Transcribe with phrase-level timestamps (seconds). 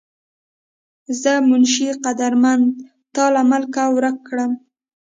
[1.21, 2.67] زۀ منشي قدرمند
[3.13, 4.51] تا لۀ ملکه ورک کړم